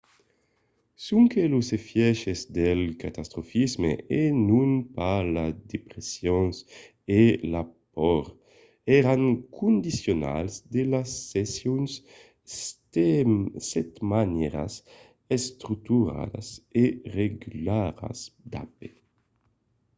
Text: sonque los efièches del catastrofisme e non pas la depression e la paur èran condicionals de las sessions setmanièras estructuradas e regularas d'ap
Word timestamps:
sonque 1.05 1.41
los 1.53 1.67
efièches 1.79 2.39
del 2.59 2.81
catastrofisme 3.03 3.91
e 4.19 4.23
non 4.49 4.71
pas 4.95 5.21
la 5.35 5.47
depression 5.73 6.45
e 7.21 7.23
la 7.53 7.63
paur 7.93 8.25
èran 8.99 9.21
condicionals 9.59 10.53
de 10.75 10.81
las 10.93 11.09
sessions 11.33 11.91
setmanièras 13.71 14.73
estructuradas 15.37 16.47
e 16.81 16.83
regularas 17.19 18.19
d'ap 18.51 18.73